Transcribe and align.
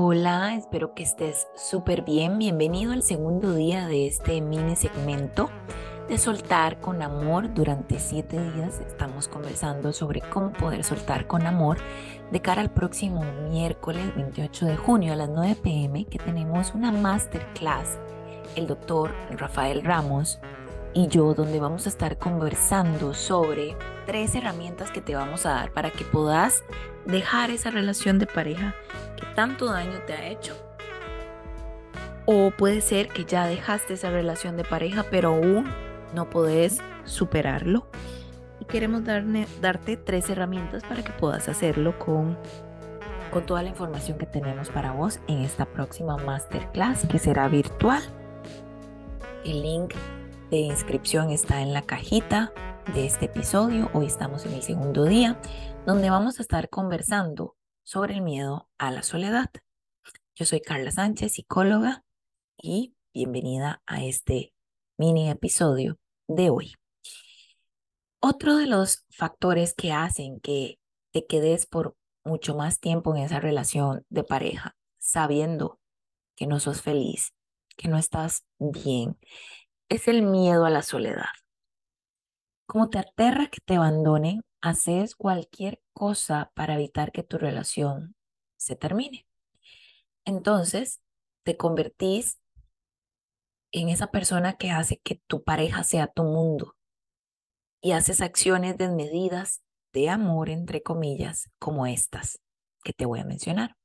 Hola, 0.00 0.54
espero 0.54 0.94
que 0.94 1.02
estés 1.02 1.48
súper 1.56 2.02
bien. 2.02 2.38
Bienvenido 2.38 2.92
al 2.92 3.02
segundo 3.02 3.52
día 3.52 3.88
de 3.88 4.06
este 4.06 4.40
mini 4.40 4.76
segmento 4.76 5.50
de 6.08 6.18
soltar 6.18 6.80
con 6.80 7.02
amor. 7.02 7.52
Durante 7.52 7.98
siete 7.98 8.40
días 8.52 8.80
estamos 8.86 9.26
conversando 9.26 9.92
sobre 9.92 10.20
cómo 10.20 10.52
poder 10.52 10.84
soltar 10.84 11.26
con 11.26 11.48
amor 11.48 11.78
de 12.30 12.40
cara 12.40 12.60
al 12.60 12.70
próximo 12.70 13.24
miércoles 13.50 14.14
28 14.14 14.66
de 14.66 14.76
junio 14.76 15.14
a 15.14 15.16
las 15.16 15.30
9 15.30 15.56
pm 15.60 16.04
que 16.04 16.20
tenemos 16.20 16.74
una 16.74 16.92
masterclass. 16.92 17.98
El 18.54 18.68
doctor 18.68 19.10
Rafael 19.32 19.82
Ramos 19.82 20.38
y 20.94 21.08
yo 21.08 21.34
donde 21.34 21.58
vamos 21.58 21.86
a 21.86 21.88
estar 21.88 22.18
conversando 22.18 23.14
sobre 23.14 23.76
tres 24.08 24.34
herramientas 24.34 24.90
que 24.90 25.02
te 25.02 25.14
vamos 25.14 25.44
a 25.44 25.50
dar 25.50 25.70
para 25.70 25.90
que 25.90 26.02
puedas 26.02 26.64
dejar 27.04 27.50
esa 27.50 27.70
relación 27.70 28.18
de 28.18 28.26
pareja 28.26 28.74
que 29.16 29.26
tanto 29.34 29.66
daño 29.66 30.00
te 30.06 30.14
ha 30.14 30.28
hecho. 30.28 30.56
O 32.24 32.50
puede 32.50 32.80
ser 32.80 33.08
que 33.08 33.26
ya 33.26 33.46
dejaste 33.46 33.94
esa 33.94 34.10
relación 34.10 34.56
de 34.56 34.64
pareja 34.64 35.04
pero 35.10 35.34
aún 35.34 35.70
no 36.14 36.30
podés 36.30 36.78
superarlo. 37.04 37.86
Y 38.60 38.64
queremos 38.64 39.02
darte 39.04 39.98
tres 39.98 40.30
herramientas 40.30 40.84
para 40.84 41.04
que 41.04 41.12
puedas 41.12 41.46
hacerlo 41.50 41.98
con, 41.98 42.38
con 43.30 43.44
toda 43.44 43.62
la 43.62 43.68
información 43.68 44.16
que 44.16 44.26
tenemos 44.26 44.70
para 44.70 44.92
vos 44.92 45.20
en 45.28 45.42
esta 45.42 45.66
próxima 45.66 46.16
masterclass 46.16 47.06
que 47.06 47.18
será 47.18 47.46
virtual. 47.48 48.02
El 49.44 49.60
link 49.60 49.92
de 50.50 50.56
inscripción 50.56 51.28
está 51.28 51.60
en 51.60 51.74
la 51.74 51.82
cajita 51.82 52.54
de 52.94 53.06
este 53.06 53.26
episodio. 53.26 53.90
Hoy 53.92 54.06
estamos 54.06 54.46
en 54.46 54.54
el 54.54 54.62
segundo 54.62 55.04
día, 55.04 55.40
donde 55.86 56.10
vamos 56.10 56.38
a 56.38 56.42
estar 56.42 56.68
conversando 56.70 57.56
sobre 57.82 58.14
el 58.14 58.22
miedo 58.22 58.68
a 58.78 58.90
la 58.90 59.02
soledad. 59.02 59.50
Yo 60.34 60.46
soy 60.46 60.60
Carla 60.60 60.90
Sánchez, 60.90 61.32
psicóloga, 61.32 62.04
y 62.56 62.94
bienvenida 63.12 63.82
a 63.86 64.04
este 64.04 64.54
mini 64.96 65.28
episodio 65.28 65.98
de 66.28 66.50
hoy. 66.50 66.74
Otro 68.20 68.56
de 68.56 68.66
los 68.66 69.04
factores 69.10 69.74
que 69.74 69.92
hacen 69.92 70.40
que 70.40 70.78
te 71.12 71.26
quedes 71.26 71.66
por 71.66 71.94
mucho 72.24 72.56
más 72.56 72.80
tiempo 72.80 73.14
en 73.14 73.22
esa 73.22 73.38
relación 73.38 74.04
de 74.08 74.24
pareja, 74.24 74.76
sabiendo 74.98 75.78
que 76.36 76.46
no 76.46 76.58
sos 76.58 76.80
feliz, 76.80 77.34
que 77.76 77.88
no 77.88 77.98
estás 77.98 78.44
bien, 78.58 79.18
es 79.88 80.08
el 80.08 80.22
miedo 80.22 80.64
a 80.64 80.70
la 80.70 80.82
soledad. 80.82 81.26
Como 82.68 82.90
te 82.90 82.98
aterra 82.98 83.46
que 83.46 83.60
te 83.64 83.76
abandonen, 83.76 84.42
haces 84.60 85.16
cualquier 85.16 85.80
cosa 85.94 86.52
para 86.54 86.74
evitar 86.74 87.12
que 87.12 87.22
tu 87.22 87.38
relación 87.38 88.14
se 88.58 88.76
termine. 88.76 89.26
Entonces, 90.26 91.00
te 91.44 91.56
convertís 91.56 92.38
en 93.72 93.88
esa 93.88 94.08
persona 94.10 94.58
que 94.58 94.70
hace 94.70 94.98
que 94.98 95.18
tu 95.26 95.44
pareja 95.44 95.82
sea 95.82 96.08
tu 96.08 96.24
mundo 96.24 96.76
y 97.80 97.92
haces 97.92 98.20
acciones 98.20 98.76
desmedidas 98.76 99.62
de 99.94 100.10
amor, 100.10 100.50
entre 100.50 100.82
comillas, 100.82 101.50
como 101.58 101.86
estas 101.86 102.38
que 102.84 102.92
te 102.92 103.06
voy 103.06 103.20
a 103.20 103.24
mencionar. 103.24 103.78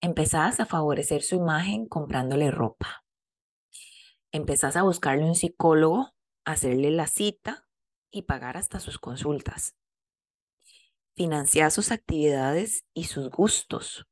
Empezás 0.00 0.60
a 0.60 0.66
favorecer 0.66 1.22
su 1.22 1.34
imagen 1.34 1.86
comprándole 1.86 2.50
ropa 2.50 3.04
empezás 4.34 4.76
a 4.76 4.82
buscarle 4.82 5.24
un 5.24 5.36
psicólogo, 5.36 6.12
hacerle 6.44 6.90
la 6.90 7.06
cita 7.06 7.66
y 8.10 8.22
pagar 8.22 8.56
hasta 8.56 8.80
sus 8.80 8.98
consultas. 8.98 9.76
Financiar 11.14 11.70
sus 11.70 11.90
actividades 11.92 12.84
y 12.92 13.04
sus 13.04 13.30
gustos. 13.30 14.06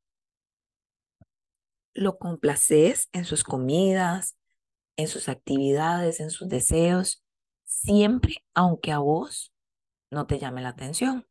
Lo 1.94 2.18
complaces 2.18 3.08
en 3.12 3.24
sus 3.24 3.44
comidas, 3.44 4.36
en 4.96 5.08
sus 5.08 5.28
actividades, 5.28 6.20
en 6.20 6.30
sus 6.30 6.48
deseos, 6.48 7.24
siempre 7.64 8.44
aunque 8.54 8.92
a 8.92 8.98
vos 8.98 9.52
no 10.10 10.26
te 10.26 10.38
llame 10.38 10.62
la 10.62 10.70
atención. 10.70 11.26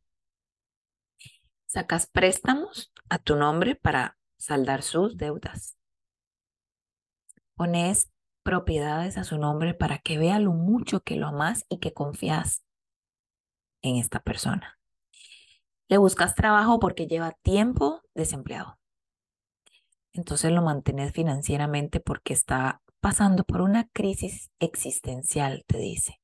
Sacas 1.66 2.06
préstamos 2.06 2.92
a 3.08 3.18
tu 3.18 3.36
nombre 3.36 3.76
para 3.76 4.18
saldar 4.36 4.82
sus 4.82 5.16
deudas. 5.16 5.76
Pones 7.54 8.10
propiedades 8.42 9.18
a 9.18 9.24
su 9.24 9.38
nombre 9.38 9.74
para 9.74 9.98
que 9.98 10.18
vea 10.18 10.38
lo 10.38 10.52
mucho 10.52 11.00
que 11.00 11.16
lo 11.16 11.28
amas 11.28 11.64
y 11.68 11.78
que 11.78 11.92
confías 11.92 12.62
en 13.82 13.96
esta 13.96 14.20
persona. 14.20 14.78
Le 15.88 15.98
buscas 15.98 16.34
trabajo 16.34 16.78
porque 16.78 17.06
lleva 17.06 17.32
tiempo 17.42 18.02
desempleado. 18.14 18.78
Entonces 20.12 20.52
lo 20.52 20.62
mantienes 20.62 21.12
financieramente 21.12 22.00
porque 22.00 22.32
está 22.32 22.82
pasando 23.00 23.44
por 23.44 23.62
una 23.62 23.88
crisis 23.88 24.50
existencial, 24.60 25.64
te 25.66 25.78
dice, 25.78 26.20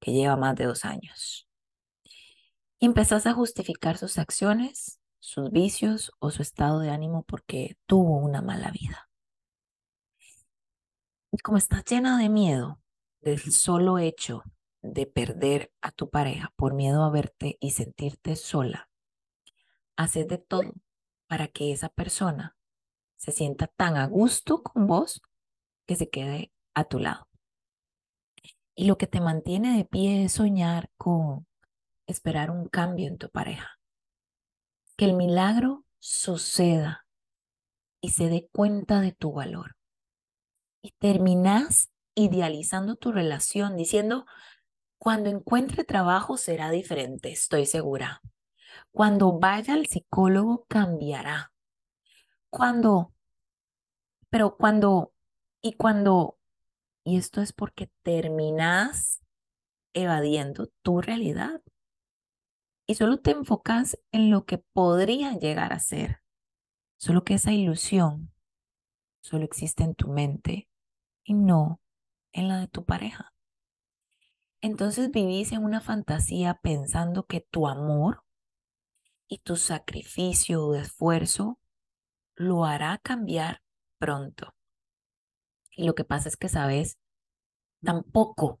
que 0.00 0.12
lleva 0.12 0.36
más 0.36 0.56
de 0.56 0.64
dos 0.64 0.84
años. 0.84 1.46
Y 2.78 2.86
empezás 2.86 3.26
a 3.26 3.34
justificar 3.34 3.98
sus 3.98 4.16
acciones, 4.16 5.00
sus 5.18 5.50
vicios 5.50 6.12
o 6.18 6.30
su 6.30 6.40
estado 6.40 6.80
de 6.80 6.90
ánimo 6.90 7.24
porque 7.24 7.76
tuvo 7.86 8.16
una 8.16 8.40
mala 8.40 8.70
vida. 8.70 9.09
Y 11.32 11.38
como 11.38 11.58
estás 11.58 11.84
llena 11.84 12.18
de 12.18 12.28
miedo 12.28 12.80
del 13.20 13.40
solo 13.52 13.98
hecho 13.98 14.42
de 14.82 15.06
perder 15.06 15.72
a 15.80 15.92
tu 15.92 16.10
pareja 16.10 16.52
por 16.56 16.74
miedo 16.74 17.04
a 17.04 17.10
verte 17.10 17.56
y 17.60 17.70
sentirte 17.70 18.34
sola, 18.34 18.90
haces 19.96 20.26
de 20.26 20.38
todo 20.38 20.72
para 21.28 21.46
que 21.46 21.70
esa 21.70 21.88
persona 21.88 22.56
se 23.16 23.30
sienta 23.30 23.68
tan 23.68 23.96
a 23.96 24.06
gusto 24.06 24.62
con 24.62 24.88
vos 24.88 25.22
que 25.86 25.94
se 25.94 26.10
quede 26.10 26.50
a 26.74 26.84
tu 26.84 26.98
lado. 26.98 27.28
Y 28.74 28.86
lo 28.86 28.98
que 28.98 29.06
te 29.06 29.20
mantiene 29.20 29.76
de 29.76 29.84
pie 29.84 30.24
es 30.24 30.32
soñar 30.32 30.90
con 30.96 31.46
esperar 32.06 32.50
un 32.50 32.66
cambio 32.66 33.06
en 33.06 33.18
tu 33.18 33.30
pareja. 33.30 33.78
Que 34.96 35.04
el 35.04 35.14
milagro 35.14 35.84
suceda 36.00 37.06
y 38.00 38.10
se 38.10 38.28
dé 38.28 38.48
cuenta 38.52 39.00
de 39.00 39.12
tu 39.12 39.32
valor 39.32 39.76
y 40.82 40.92
terminas 40.92 41.90
idealizando 42.14 42.96
tu 42.96 43.12
relación 43.12 43.76
diciendo, 43.76 44.26
cuando 44.98 45.30
encuentre 45.30 45.84
trabajo 45.84 46.36
será 46.36 46.70
diferente, 46.70 47.30
estoy 47.30 47.66
segura. 47.66 48.20
Cuando 48.92 49.38
vaya 49.38 49.74
al 49.74 49.86
psicólogo 49.86 50.66
cambiará. 50.68 51.52
Cuando, 52.50 53.14
pero 54.28 54.56
cuando, 54.56 55.14
y 55.62 55.74
cuando, 55.74 56.38
y 57.04 57.16
esto 57.16 57.40
es 57.40 57.52
porque 57.52 57.90
terminas 58.02 59.22
evadiendo 59.94 60.68
tu 60.82 61.00
realidad 61.00 61.62
y 62.86 62.96
solo 62.96 63.20
te 63.20 63.30
enfocas 63.30 63.98
en 64.12 64.30
lo 64.30 64.44
que 64.44 64.58
podría 64.58 65.32
llegar 65.34 65.72
a 65.72 65.78
ser. 65.78 66.22
Solo 66.96 67.24
que 67.24 67.34
esa 67.34 67.52
ilusión 67.52 68.32
solo 69.20 69.44
existe 69.44 69.84
en 69.84 69.94
tu 69.94 70.08
mente 70.08 70.69
y 71.24 71.34
no 71.34 71.80
en 72.32 72.48
la 72.48 72.58
de 72.58 72.68
tu 72.68 72.84
pareja. 72.84 73.32
Entonces 74.60 75.10
vivís 75.10 75.52
en 75.52 75.64
una 75.64 75.80
fantasía 75.80 76.60
pensando 76.62 77.26
que 77.26 77.40
tu 77.40 77.66
amor 77.66 78.24
y 79.26 79.38
tu 79.38 79.56
sacrificio 79.56 80.66
o 80.66 80.74
esfuerzo 80.74 81.58
lo 82.34 82.64
hará 82.64 82.98
cambiar 82.98 83.62
pronto. 83.98 84.54
Y 85.70 85.84
lo 85.84 85.94
que 85.94 86.04
pasa 86.04 86.28
es 86.28 86.36
que 86.36 86.48
sabes 86.48 86.98
tan 87.82 88.02
poco 88.02 88.60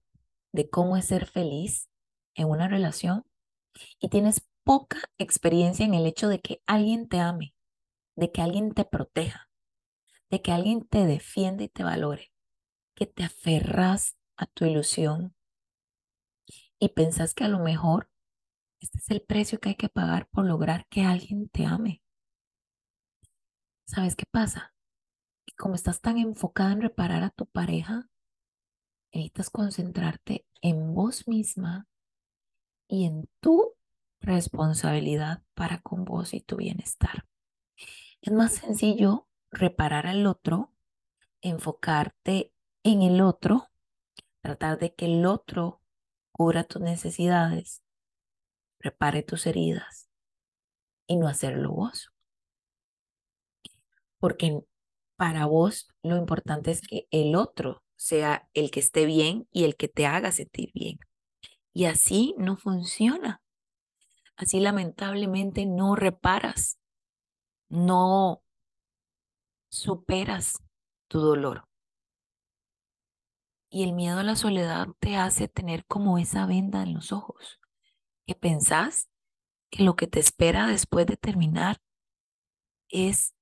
de 0.52 0.70
cómo 0.70 0.96
es 0.96 1.04
ser 1.04 1.26
feliz 1.26 1.90
en 2.34 2.48
una 2.48 2.68
relación 2.68 3.24
y 3.98 4.08
tienes 4.08 4.48
poca 4.64 4.98
experiencia 5.18 5.84
en 5.84 5.94
el 5.94 6.06
hecho 6.06 6.28
de 6.28 6.40
que 6.40 6.62
alguien 6.66 7.08
te 7.08 7.20
ame, 7.20 7.54
de 8.16 8.32
que 8.32 8.40
alguien 8.40 8.72
te 8.72 8.84
proteja, 8.84 9.50
de 10.30 10.40
que 10.40 10.52
alguien 10.52 10.86
te 10.86 11.04
defiende 11.04 11.64
y 11.64 11.68
te 11.68 11.84
valore 11.84 12.32
que 13.00 13.06
te 13.06 13.24
aferras 13.24 14.18
a 14.36 14.44
tu 14.44 14.66
ilusión 14.66 15.34
y 16.78 16.90
pensás 16.90 17.32
que 17.32 17.44
a 17.44 17.48
lo 17.48 17.58
mejor 17.58 18.10
este 18.78 18.98
es 18.98 19.10
el 19.10 19.22
precio 19.22 19.58
que 19.58 19.70
hay 19.70 19.74
que 19.74 19.88
pagar 19.88 20.28
por 20.28 20.44
lograr 20.44 20.86
que 20.88 21.04
alguien 21.04 21.48
te 21.48 21.64
ame. 21.64 22.02
¿Sabes 23.86 24.16
qué 24.16 24.26
pasa? 24.30 24.74
Que 25.46 25.54
como 25.54 25.76
estás 25.76 26.02
tan 26.02 26.18
enfocada 26.18 26.72
en 26.72 26.82
reparar 26.82 27.22
a 27.22 27.30
tu 27.30 27.46
pareja, 27.46 28.10
necesitas 29.14 29.48
concentrarte 29.48 30.44
en 30.60 30.92
vos 30.92 31.26
misma 31.26 31.88
y 32.86 33.06
en 33.06 33.30
tu 33.40 33.76
responsabilidad 34.20 35.42
para 35.54 35.80
con 35.80 36.04
vos 36.04 36.34
y 36.34 36.42
tu 36.42 36.56
bienestar. 36.56 37.26
Es 38.20 38.30
más 38.34 38.52
sencillo 38.52 39.26
reparar 39.50 40.06
al 40.06 40.26
otro, 40.26 40.74
enfocarte 41.40 42.52
en 42.82 43.02
el 43.02 43.20
otro, 43.20 43.68
tratar 44.40 44.78
de 44.78 44.94
que 44.94 45.06
el 45.06 45.26
otro 45.26 45.80
cubra 46.32 46.64
tus 46.64 46.80
necesidades, 46.80 47.82
repare 48.78 49.22
tus 49.22 49.46
heridas 49.46 50.08
y 51.06 51.16
no 51.16 51.28
hacerlo 51.28 51.72
vos. 51.72 52.10
Porque 54.18 54.60
para 55.16 55.46
vos 55.46 55.88
lo 56.02 56.16
importante 56.16 56.70
es 56.70 56.80
que 56.80 57.06
el 57.10 57.36
otro 57.36 57.82
sea 57.96 58.48
el 58.54 58.70
que 58.70 58.80
esté 58.80 59.04
bien 59.04 59.46
y 59.50 59.64
el 59.64 59.76
que 59.76 59.88
te 59.88 60.06
haga 60.06 60.32
sentir 60.32 60.70
bien. 60.72 60.98
Y 61.72 61.84
así 61.84 62.34
no 62.38 62.56
funciona. 62.56 63.42
Así 64.36 64.58
lamentablemente 64.58 65.66
no 65.66 65.94
reparas, 65.96 66.78
no 67.68 68.42
superas 69.68 70.62
tu 71.08 71.20
dolor. 71.20 71.69
Y 73.70 73.84
el 73.84 73.92
miedo 73.92 74.18
a 74.18 74.24
la 74.24 74.36
soledad 74.36 74.88
te 74.98 75.16
hace 75.16 75.48
tener 75.48 75.86
como 75.86 76.18
esa 76.18 76.44
venda 76.46 76.82
en 76.82 76.92
los 76.92 77.12
ojos, 77.12 77.60
que 78.26 78.34
pensás 78.34 79.08
que 79.70 79.84
lo 79.84 79.96
que 79.96 80.08
te 80.08 80.20
espera 80.20 80.66
después 80.66 81.06
de 81.06 81.16
terminar 81.16 81.78
es 82.88 83.34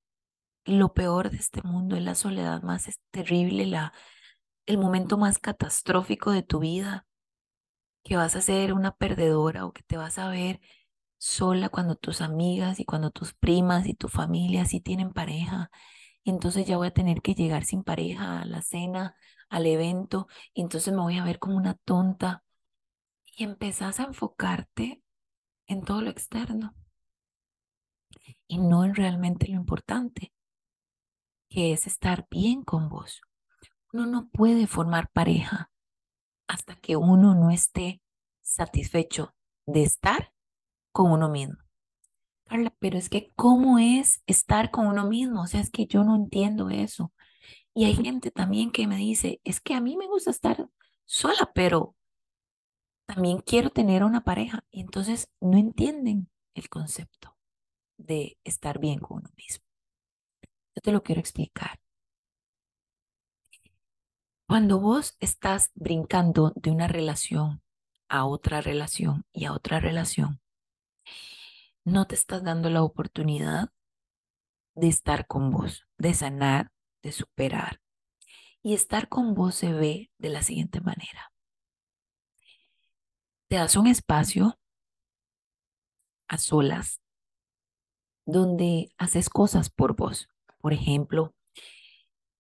lo 0.65 0.93
peor 0.93 1.31
de 1.31 1.39
este 1.39 1.63
mundo, 1.63 1.97
es 1.97 2.03
la 2.03 2.15
soledad 2.15 2.63
más 2.63 2.89
terrible, 3.11 3.67
la, 3.67 3.93
el 4.67 4.79
momento 4.79 5.19
más 5.19 5.39
catastrófico 5.39 6.31
de 6.31 6.43
tu 6.43 6.61
vida, 6.61 7.07
que 8.05 8.17
vas 8.17 8.37
a 8.37 8.43
ser 8.43 8.73
una 8.73 8.93
perdedora 8.93 9.67
o 9.67 9.73
que 9.73 9.83
te 9.83 9.97
vas 9.97 10.19
a 10.19 10.29
ver 10.29 10.61
sola 11.19 11.69
cuando 11.69 11.97
tus 11.97 12.21
amigas 12.21 12.81
y 12.81 12.85
cuando 12.85 13.11
tus 13.11 13.35
primas 13.35 13.87
y 13.87 13.95
tu 13.95 14.09
familia 14.09 14.65
sí 14.67 14.81
tienen 14.81 15.13
pareja. 15.13 15.71
Entonces 16.25 16.67
ya 16.67 16.77
voy 16.77 16.89
a 16.89 16.93
tener 16.93 17.23
que 17.23 17.35
llegar 17.35 17.65
sin 17.65 17.83
pareja 17.85 18.41
a 18.43 18.45
la 18.47 18.63
cena, 18.63 19.17
al 19.49 19.67
evento, 19.67 20.29
y 20.55 20.63
entonces 20.63 20.93
me 20.93 21.01
voy 21.01 21.19
a 21.19 21.25
ver 21.25 21.39
como 21.39 21.57
una 21.57 21.75
tonta. 21.75 22.45
Y 23.37 23.45
empezás 23.45 24.01
a 24.01 24.05
enfocarte 24.05 25.03
en 25.67 25.83
todo 25.83 26.03
lo 26.03 26.11
externo 26.11 26.75
y 28.47 28.59
no 28.59 28.85
en 28.85 28.95
realmente 28.95 29.47
lo 29.49 29.55
importante, 29.55 30.33
que 31.49 31.73
es 31.73 31.87
estar 31.87 32.27
bien 32.31 32.63
con 32.63 32.89
vos. 32.89 33.21
Uno 33.93 34.07
no 34.07 34.29
puede 34.29 34.67
formar 34.67 35.11
pareja 35.11 35.71
hasta 36.47 36.77
que 36.77 36.97
uno 36.97 37.35
no 37.35 37.51
esté 37.51 38.03
satisfecho 38.43 39.35
de 39.67 39.83
estar 39.83 40.33
con 40.93 41.13
uno 41.13 41.29
mismo. 41.29 41.57
Carla, 42.47 42.75
pero 42.79 42.97
es 42.97 43.11
que 43.11 43.31
¿cómo 43.37 43.79
es 43.79 44.23
estar 44.27 44.71
con 44.71 44.87
uno 44.87 45.07
mismo? 45.07 45.43
O 45.43 45.47
sea, 45.47 45.61
es 45.61 45.71
que 45.71 45.87
yo 45.87 46.03
no 46.03 46.17
entiendo 46.17 46.71
eso. 46.71 47.13
Y 47.79 47.85
hay 47.85 47.95
gente 47.95 48.33
también 48.33 48.73
que 48.73 48.89
me 48.89 48.97
dice, 48.97 49.41
es 49.45 49.61
que 49.61 49.73
a 49.73 49.81
mí 49.81 49.97
me 49.97 50.09
gusta 50.09 50.33
estar 50.33 50.69
sola, 51.05 51.53
pero 51.55 51.95
también 53.07 53.39
quiero 53.39 53.71
tener 53.71 54.03
una 54.03 54.25
pareja. 54.25 54.65
Y 54.73 54.81
entonces 54.81 55.31
no 55.41 55.57
entienden 55.59 56.29
el 56.55 56.69
concepto 56.69 57.37
de 57.97 58.37
estar 58.43 58.81
bien 58.81 58.99
con 58.99 59.19
uno 59.19 59.31
mismo. 59.37 59.65
Yo 60.75 60.83
te 60.83 60.91
lo 60.91 61.05
quiero 61.05 61.21
explicar. 61.21 61.79
Cuando 64.49 64.81
vos 64.81 65.17
estás 65.21 65.71
brincando 65.77 66.53
de 66.57 66.73
una 66.73 66.89
relación 66.89 67.63
a 68.09 68.27
otra 68.27 68.61
relación 68.61 69.25
y 69.33 69.45
a 69.45 69.53
otra 69.53 69.79
relación, 69.79 70.41
no 71.85 72.09
te 72.09 72.17
estás 72.17 72.43
dando 72.43 72.71
la 72.71 72.83
oportunidad 72.83 73.71
de 74.75 74.89
estar 74.89 75.29
con 75.29 75.53
vos, 75.53 75.87
de 75.97 76.13
sanar, 76.13 76.73
de 77.03 77.13
superar. 77.13 77.81
Y 78.63 78.75
estar 78.75 79.09
con 79.09 79.35
vos 79.35 79.55
se 79.55 79.73
ve 79.73 80.11
de 80.19 80.29
la 80.29 80.43
siguiente 80.43 80.81
manera. 80.81 81.33
Te 83.49 83.57
das 83.57 83.77
un 83.77 83.87
espacio 83.87 84.59
a 86.29 86.39
solas 86.39 87.01
donde 88.27 88.93
haces 88.99 89.31
cosas 89.31 89.71
por 89.71 89.97
vos. 89.97 90.29
Por 90.61 90.73
ejemplo, 90.75 91.35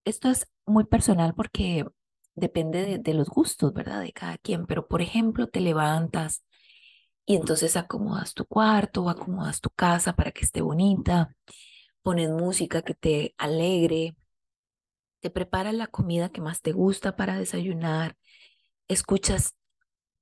esto 0.04 0.28
es 0.28 0.46
muy 0.66 0.84
personal 0.84 1.34
porque 1.34 1.86
depende 2.34 2.98
de, 2.98 3.14
los 3.14 3.28
gustos, 3.28 3.72
¿verdad? 3.72 4.00
De 4.00 4.12
cada 4.12 4.38
quien, 4.38 4.66
pero 4.66 4.86
por 4.86 5.02
ejemplo, 5.02 5.48
te 5.48 5.60
levantas 5.60 6.44
y 7.26 7.36
entonces 7.36 7.76
acomodas 7.76 8.34
tu 8.34 8.46
cuarto 8.46 9.08
acomodas 9.10 9.60
tu 9.60 9.70
casa 9.70 10.14
para 10.14 10.30
que 10.30 10.44
esté 10.44 10.60
bonita, 10.62 11.34
pones 12.02 12.30
música 12.30 12.82
que 12.82 12.94
te 12.94 13.34
alegre, 13.38 14.16
te 15.20 15.30
preparas 15.30 15.74
la 15.74 15.86
comida 15.88 16.30
que 16.30 16.40
más 16.40 16.62
te 16.62 16.72
gusta 16.72 17.16
para 17.16 17.38
desayunar, 17.38 18.16
escuchas 18.88 19.54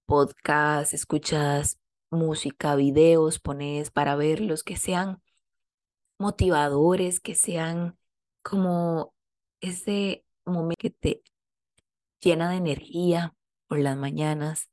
podcasts, 0.07 0.95
escuchas 0.95 1.79
música, 2.11 2.77
videos, 2.77 3.39
pones 3.41 3.91
para 3.91 4.17
verlos 4.17 4.63
que 4.63 4.77
sean 4.77 5.23
motivadores, 6.19 7.21
que 7.21 7.35
sean 7.35 7.99
como 8.43 9.15
ese 9.61 10.25
momento 10.45 10.77
que 10.79 10.91
te 10.91 11.23
llena 12.21 12.51
de 12.51 12.57
energía 12.57 13.35
por 13.69 13.81
las 13.81 13.97
mañanas 13.97 14.71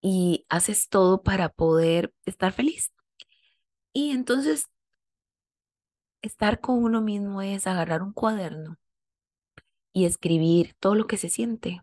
y 0.00 0.46
haces 0.48 0.88
todo 0.88 1.22
para 1.22 1.48
poder 1.50 2.12
estar 2.26 2.52
feliz. 2.52 2.92
Y 3.92 4.10
entonces, 4.10 4.66
estar 6.22 6.60
con 6.60 6.82
uno 6.82 7.00
mismo 7.00 7.42
es 7.42 7.66
agarrar 7.66 8.02
un 8.02 8.12
cuaderno 8.12 8.78
y 9.92 10.06
escribir 10.06 10.74
todo 10.80 10.94
lo 10.94 11.06
que 11.06 11.16
se 11.16 11.28
siente, 11.28 11.82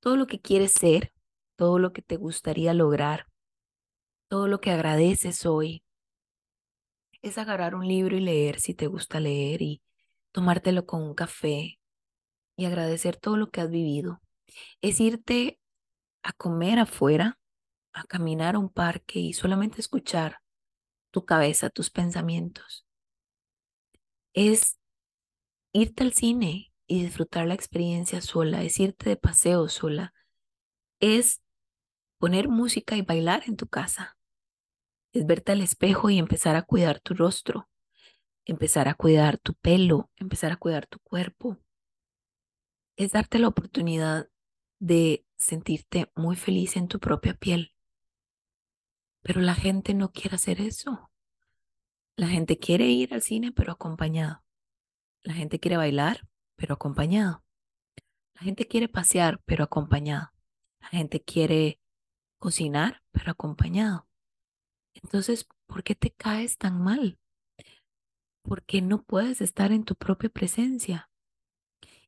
todo 0.00 0.16
lo 0.16 0.26
que 0.26 0.40
quieres 0.40 0.72
ser, 0.72 1.12
todo 1.56 1.78
lo 1.78 1.92
que 1.92 2.02
te 2.02 2.16
gustaría 2.16 2.74
lograr, 2.74 3.26
todo 4.28 4.48
lo 4.48 4.60
que 4.60 4.70
agradeces 4.70 5.46
hoy. 5.46 5.84
Es 7.22 7.38
agarrar 7.38 7.74
un 7.74 7.86
libro 7.86 8.16
y 8.16 8.20
leer 8.20 8.60
si 8.60 8.74
te 8.74 8.86
gusta 8.86 9.20
leer 9.20 9.62
y 9.62 9.82
tomártelo 10.32 10.86
con 10.86 11.02
un 11.02 11.14
café 11.14 11.78
y 12.56 12.64
agradecer 12.64 13.16
todo 13.16 13.36
lo 13.36 13.50
que 13.50 13.60
has 13.60 13.70
vivido. 13.70 14.20
Es 14.80 15.00
irte 15.00 15.58
a 16.22 16.32
comer 16.32 16.78
afuera, 16.78 17.38
a 17.92 18.04
caminar 18.04 18.56
a 18.56 18.58
un 18.58 18.68
parque 18.68 19.20
y 19.20 19.32
solamente 19.32 19.80
escuchar 19.80 20.40
tu 21.10 21.24
cabeza, 21.24 21.70
tus 21.70 21.90
pensamientos. 21.90 22.86
Es 24.32 24.78
irte 25.72 26.02
al 26.02 26.12
cine 26.12 26.73
y 26.86 27.02
disfrutar 27.02 27.46
la 27.46 27.54
experiencia 27.54 28.20
sola, 28.20 28.62
es 28.62 28.78
irte 28.78 29.08
de 29.08 29.16
paseo 29.16 29.68
sola, 29.68 30.12
es 31.00 31.42
poner 32.18 32.48
música 32.48 32.96
y 32.96 33.02
bailar 33.02 33.42
en 33.46 33.56
tu 33.56 33.66
casa, 33.66 34.16
es 35.12 35.26
verte 35.26 35.52
al 35.52 35.60
espejo 35.60 36.10
y 36.10 36.18
empezar 36.18 36.56
a 36.56 36.62
cuidar 36.62 37.00
tu 37.00 37.14
rostro, 37.14 37.68
empezar 38.44 38.88
a 38.88 38.94
cuidar 38.94 39.38
tu 39.38 39.54
pelo, 39.54 40.10
empezar 40.16 40.52
a 40.52 40.56
cuidar 40.56 40.86
tu 40.86 40.98
cuerpo, 41.00 41.58
es 42.96 43.12
darte 43.12 43.38
la 43.38 43.48
oportunidad 43.48 44.28
de 44.78 45.24
sentirte 45.36 46.10
muy 46.14 46.36
feliz 46.36 46.76
en 46.76 46.88
tu 46.88 47.00
propia 47.00 47.34
piel. 47.34 47.74
Pero 49.22 49.40
la 49.40 49.54
gente 49.54 49.94
no 49.94 50.12
quiere 50.12 50.36
hacer 50.36 50.60
eso. 50.60 51.10
La 52.16 52.28
gente 52.28 52.58
quiere 52.58 52.86
ir 52.86 53.14
al 53.14 53.22
cine, 53.22 53.50
pero 53.52 53.72
acompañado. 53.72 54.44
La 55.22 55.34
gente 55.34 55.58
quiere 55.58 55.76
bailar, 55.76 56.20
pero 56.56 56.74
acompañado. 56.74 57.42
La 58.34 58.42
gente 58.42 58.66
quiere 58.66 58.88
pasear, 58.88 59.40
pero 59.44 59.64
acompañado. 59.64 60.32
La 60.80 60.88
gente 60.88 61.22
quiere 61.22 61.80
cocinar, 62.38 63.02
pero 63.12 63.30
acompañado. 63.30 64.06
Entonces, 64.94 65.46
¿por 65.66 65.82
qué 65.82 65.94
te 65.94 66.10
caes 66.10 66.58
tan 66.58 66.82
mal? 66.82 67.18
¿Por 68.42 68.62
qué 68.64 68.82
no 68.82 69.02
puedes 69.02 69.40
estar 69.40 69.72
en 69.72 69.84
tu 69.84 69.94
propia 69.96 70.28
presencia? 70.28 71.10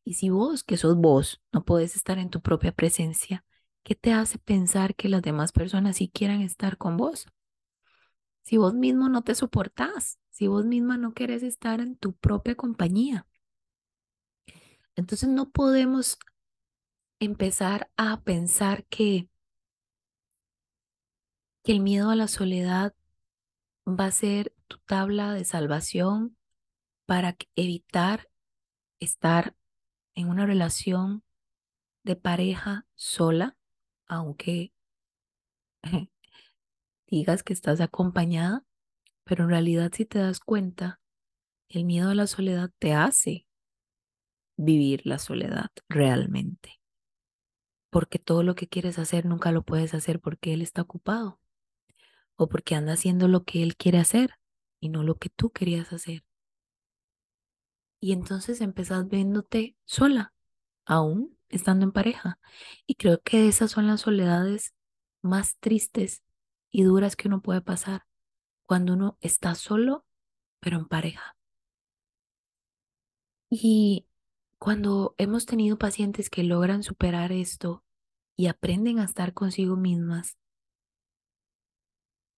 Y 0.05 0.15
si 0.15 0.31
vos, 0.31 0.63
que 0.63 0.77
sos 0.77 0.97
vos, 0.97 1.43
no 1.53 1.65
puedes 1.65 1.97
estar 1.97 2.19
en 2.19 2.31
tu 2.31 2.41
propia 2.41 2.73
presencia, 2.73 3.45
¿qué 3.83 3.95
te 3.95 4.13
hace 4.13 4.39
pensar 4.39 4.95
que 4.95 5.09
las 5.09 5.23
demás 5.23 5.53
personas 5.53 5.97
sí 5.97 6.09
quieran 6.09 6.43
estar 6.43 6.77
con 6.77 6.97
vos? 6.97 7.27
Si 8.43 8.57
vos 8.57 8.75
mismo 8.75 9.09
no 9.09 9.23
te 9.23 9.35
soportás, 9.35 10.21
si 10.31 10.47
vos 10.47 10.65
misma 10.65 10.97
no 10.97 11.15
querés 11.15 11.43
estar 11.43 11.81
en 11.81 11.97
tu 11.97 12.13
propia 12.13 12.55
compañía. 12.55 13.27
Entonces 14.97 15.29
no 15.29 15.51
podemos 15.51 16.19
empezar 17.21 17.91
a 17.97 18.23
pensar 18.23 18.85
que, 18.87 19.29
que 21.63 21.73
el 21.73 21.81
miedo 21.81 22.11
a 22.11 22.17
la 22.17 22.29
soledad 22.29 22.95
va 23.87 24.07
a 24.07 24.11
ser 24.11 24.55
tu 24.67 24.79
tabla 24.79 25.33
de 25.35 25.45
salvación 25.45 26.37
para 27.05 27.37
evitar 27.55 28.29
estar 28.99 29.55
en 30.15 30.29
una 30.31 30.47
relación 30.47 31.23
de 32.03 32.17
pareja 32.17 32.87
sola, 32.95 33.57
aunque 34.07 34.73
digas 37.07 37.43
que 37.43 37.53
estás 37.53 37.83
acompañada, 37.83 38.65
pero 39.25 39.45
en 39.45 39.51
realidad 39.51 39.93
si 39.95 40.07
te 40.07 40.21
das 40.21 40.41
cuenta, 40.41 41.01
el 41.69 41.85
miedo 41.85 42.11
a 42.11 42.15
la 42.15 42.27
soledad 42.27 42.71
te 42.79 42.95
hace 42.95 43.46
vivir 44.57 45.03
la 45.05 45.19
soledad 45.19 45.71
realmente. 45.89 46.81
Porque 47.91 48.19
todo 48.19 48.43
lo 48.43 48.55
que 48.55 48.69
quieres 48.69 48.99
hacer 48.99 49.25
nunca 49.27 49.53
lo 49.53 49.63
puedes 49.63 49.95
hacer 49.95 50.21
porque 50.21 50.53
él 50.53 50.63
está 50.63 50.83
ocupado 50.83 51.41
o 52.37 52.49
porque 52.49 52.75
anda 52.75 52.93
haciendo 52.93 53.29
lo 53.29 53.45
que 53.45 53.63
él 53.63 53.77
quiere 53.77 53.99
hacer 53.99 54.35
y 54.81 54.89
no 54.91 55.03
lo 55.03 55.17
que 55.17 55.31
tú 55.31 55.51
querías 55.51 55.93
hacer. 55.93 56.25
Y 58.01 58.13
entonces 58.13 58.61
empezás 58.61 59.09
viéndote 59.09 59.77
sola, 59.85 60.35
aún 60.85 61.37
estando 61.49 61.85
en 61.85 61.93
pareja. 61.93 62.39
Y 62.87 62.97
creo 62.97 63.21
que 63.23 63.49
esas 63.49 63.71
son 63.71 63.87
las 63.87 64.03
soledades 64.03 64.75
más 65.23 65.57
tristes 65.59 66.23
y 66.71 66.83
duras 66.83 67.17
que 67.17 67.29
uno 67.29 67.41
puede 67.43 67.63
pasar 67.63 68.07
cuando 68.67 68.93
uno 68.95 69.17
está 69.21 69.55
solo, 69.55 70.05
pero 70.61 70.79
en 70.79 70.87
pareja. 70.87 71.37
Y 73.51 74.07
cuando 74.67 75.15
hemos 75.17 75.47
tenido 75.47 75.79
pacientes 75.79 76.29
que 76.29 76.43
logran 76.43 76.83
superar 76.83 77.31
esto 77.31 77.85
y 78.35 78.49
aprenden 78.49 78.99
a 78.99 79.05
estar 79.05 79.33
consigo 79.33 79.77
mismas, 79.77 80.39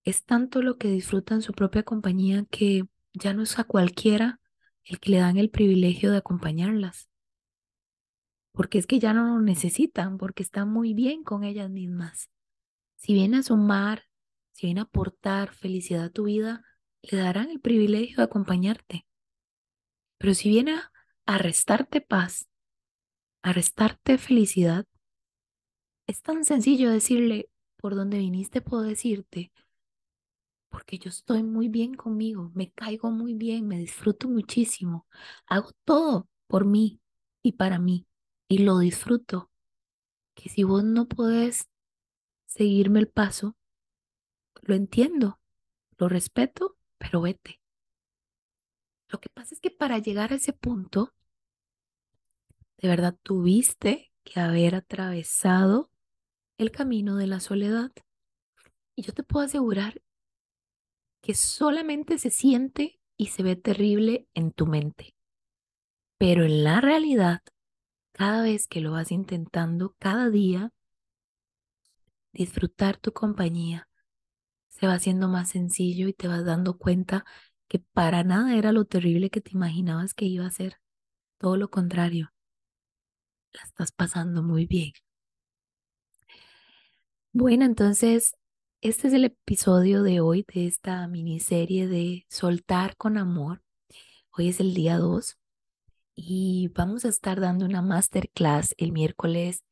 es 0.04 0.26
tanto 0.26 0.61
lo 0.61 0.76
que 0.76 0.88
disfrutan 0.88 1.40
su 1.40 1.54
propia 1.54 1.85
compañía 1.85 2.44
que 2.50 2.82
ya 3.14 3.32
no 3.32 3.44
es 3.44 3.58
a 3.58 3.64
cualquiera 3.64 4.42
el 4.85 5.00
que 5.00 5.12
le 5.12 5.20
dan 5.20 5.38
el 5.38 5.49
privilegio 5.49 6.11
de 6.11 6.18
acompañarlas. 6.18 7.08
Porque 8.52 8.76
es 8.76 8.87
que 8.87 8.99
ya 8.99 9.14
no 9.14 9.25
lo 9.25 9.40
necesitan, 9.40 10.18
porque 10.18 10.42
están 10.42 10.70
muy 10.70 10.92
bien 10.92 11.25
con 11.25 11.44
ellas 11.44 11.70
mismas. 11.70 12.28
Si 12.97 13.14
viene 13.14 13.38
a 13.38 13.42
sumar, 13.42 14.02
si 14.52 14.66
viene 14.66 14.80
a 14.80 14.82
aportar 14.82 15.54
felicidad 15.54 16.04
a 16.04 16.11
tu 16.11 16.25
vida, 16.25 16.62
le 17.00 17.16
darán 17.16 17.49
el 17.49 17.61
privilegio 17.61 18.18
de 18.18 18.25
acompañarte. 18.25 19.06
Pero 20.18 20.35
si 20.35 20.50
viene 20.50 20.75
a 21.28 21.37
restarte 21.37 22.00
paz, 22.00 22.49
a 23.42 23.52
restarte 23.52 24.16
felicidad, 24.16 24.87
es 26.06 26.23
tan 26.23 26.42
sencillo 26.42 26.90
decirle, 26.90 27.50
por 27.76 27.94
donde 27.94 28.16
viniste 28.16 28.62
puedo 28.62 28.82
decirte, 28.82 29.52
porque 30.70 30.99
yo 30.99 31.11
estoy 31.11 31.42
muy 31.42 31.68
bien 31.68 31.92
conmigo, 31.92 32.50
me 32.54 32.70
caigo 32.73 33.11
muy 33.11 33.35
bien, 33.35 33.68
me 33.68 33.76
disfruto 33.78 34.26
muchísimo, 34.26 35.06
hago 35.47 35.73
todo 35.85 36.30
por 36.47 36.64
mí 36.64 36.99
y 37.42 37.52
para 37.52 37.78
mí 37.78 38.06
y 38.49 38.58
lo 38.61 38.78
disfruto. 38.78 39.50
Que 40.35 40.49
si 40.49 40.64
vos 40.64 40.82
no 40.82 41.08
podés 41.08 41.68
seguirme 42.47 43.00
el 43.00 43.08
paso, 43.08 43.54
lo 44.62 44.75
entiendo, 44.75 45.38
lo 45.99 46.08
respeto, 46.08 46.78
pero 46.97 47.20
vete. 47.20 47.61
Lo 49.11 49.20
que 49.20 49.28
pasa 49.28 49.54
es 49.54 49.61
que 49.61 49.70
para 49.70 49.99
llegar 49.99 50.32
a 50.32 50.37
ese 50.37 50.54
punto, 50.54 51.12
de 52.78 52.88
verdad 52.88 53.16
tuviste 53.23 54.12
que 54.25 54.40
haber 54.40 54.75
atravesado 54.75 55.90
el 56.58 56.70
camino 56.70 57.16
de 57.16 57.26
la 57.26 57.40
soledad. 57.40 57.90
Y 58.94 59.02
yo 59.02 59.12
te 59.12 59.23
puedo 59.23 59.44
asegurar 59.44 60.02
que 61.20 61.35
solamente 61.35 62.18
se 62.18 62.30
siente 62.30 63.00
y 63.16 63.26
se 63.26 63.42
ve 63.42 63.56
terrible 63.56 64.28
en 64.35 64.52
tu 64.52 64.66
mente. 64.66 65.14
Pero 66.18 66.44
en 66.44 66.64
la 66.64 66.80
realidad, 66.80 67.42
cada 68.12 68.42
vez 68.42 68.66
que 68.66 68.80
lo 68.80 68.92
vas 68.92 69.12
intentando, 69.12 69.94
cada 69.99 70.30
día, 70.30 70.73
disfrutar 72.32 72.97
tu 72.97 73.12
compañía 73.12 73.88
se 74.78 74.87
va 74.87 74.94
haciendo 74.94 75.28
más 75.28 75.50
sencillo 75.50 76.06
y 76.08 76.12
te 76.12 76.28
vas 76.28 76.44
dando 76.44 76.78
cuenta 76.78 77.25
que 77.66 77.80
para 77.80 78.23
nada 78.23 78.56
era 78.56 78.70
lo 78.73 78.85
terrible 78.85 79.28
que 79.28 79.40
te 79.40 79.50
imaginabas 79.52 80.14
que 80.14 80.25
iba 80.25 80.47
a 80.47 80.50
ser. 80.50 80.76
Todo 81.38 81.56
lo 81.56 81.68
contrario, 81.68 82.32
la 83.52 83.62
estás 83.64 83.93
pasando 83.93 84.43
muy 84.43 84.67
bien. 84.67 84.93
Bueno, 87.33 87.64
entonces 87.64 88.35
este 88.81 89.09
es 89.09 89.14
el 89.14 89.25
episodio 89.25 90.02
de 90.02 90.21
hoy 90.21 90.45
de 90.55 90.67
esta 90.67 91.07
miniserie 91.09 91.88
de 91.88 92.26
Soltar 92.28 92.97
con 92.97 93.19
Amor. 93.19 93.62
Hoy 94.31 94.49
es 94.49 94.61
el 94.61 94.75
día 94.75 94.99
2 94.99 95.37
y 96.14 96.69
vamos 96.75 97.05
a 97.05 97.09
estar 97.09 97.40
dando 97.40 97.64
una 97.64 97.83
masterclass 97.83 98.75
el 98.78 98.93
miércoles 98.93 99.64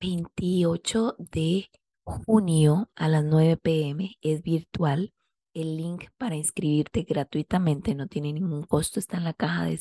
28 0.00 1.16
de 1.18 1.70
junio 2.04 2.90
a 2.94 3.08
las 3.08 3.24
9 3.24 3.56
pm. 3.56 4.16
Es 4.20 4.42
virtual. 4.42 5.12
El 5.54 5.76
link 5.76 6.04
para 6.18 6.36
inscribirte 6.36 7.02
gratuitamente 7.02 7.94
no 7.94 8.06
tiene 8.08 8.32
ningún 8.32 8.64
costo, 8.64 9.00
está 9.00 9.16
en 9.16 9.24
la 9.24 9.34
caja 9.34 9.64
de, 9.64 9.80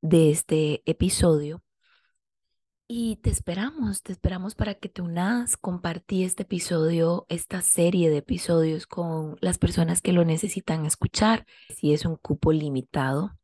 de 0.00 0.30
este 0.30 0.82
episodio. 0.86 1.62
Y 2.88 3.16
te 3.16 3.30
esperamos, 3.30 4.02
te 4.02 4.12
esperamos 4.12 4.54
para 4.54 4.74
que 4.74 4.88
te 4.88 5.02
unas, 5.02 5.56
compartí 5.56 6.22
este 6.22 6.44
episodio, 6.44 7.26
esta 7.28 7.60
serie 7.60 8.10
de 8.10 8.18
episodios 8.18 8.86
con 8.86 9.36
las 9.40 9.58
personas 9.58 10.00
que 10.00 10.12
lo 10.12 10.24
necesitan 10.24 10.86
escuchar. 10.86 11.46
Si 11.76 11.92
es 11.92 12.04
un 12.04 12.14
cupo 12.16 12.52
limitado, 12.52 13.36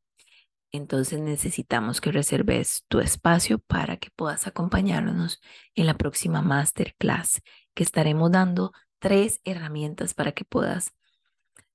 entonces 0.71 1.21
necesitamos 1.21 2.01
que 2.01 2.13
reserves 2.13 2.85
tu 2.87 3.01
espacio 3.01 3.59
para 3.59 3.97
que 3.97 4.11
puedas 4.15 4.47
acompañarnos 4.47 5.41
en 5.75 5.87
la 5.87 5.99
próxima 5.99 6.41
masterclass 6.41 7.43
que 7.75 7.83
estaremos 7.83 8.31
dando 8.31 8.73
tres 9.01 9.41
herramientas 9.43 10.15
para 10.15 10.31
que 10.33 10.45
puedas 10.45 10.93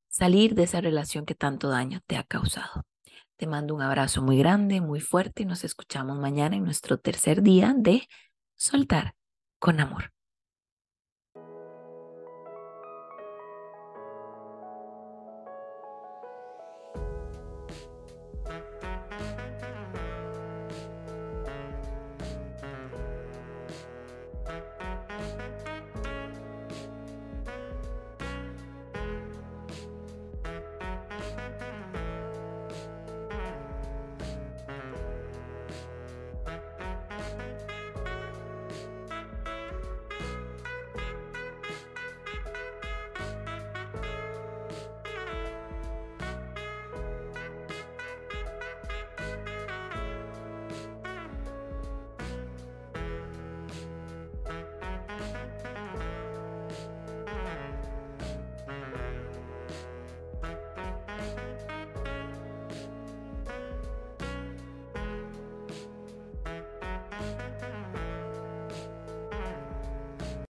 salir 0.08 0.56
de 0.56 0.64
esa 0.64 0.80
relación 0.80 1.26
que 1.26 1.36
tanto 1.36 1.68
daño 1.68 2.00
te 2.08 2.16
ha 2.16 2.24
causado. 2.24 2.86
Te 3.38 3.46
mando 3.46 3.76
un 3.76 3.84
abrazo 3.84 4.24
muy 4.24 4.38
grande, 4.40 4.82
muy 4.82 5.00
fuerte 5.00 5.44
y 5.44 5.46
nos 5.46 5.64
escuchamos 5.64 6.18
mañana 6.18 6.56
en 6.56 6.64
nuestro 6.64 6.98
tercer 7.00 7.44
día 7.44 7.76
de 7.78 8.08
Soltar 8.56 9.14
con 9.60 9.80
Amor. 9.80 10.12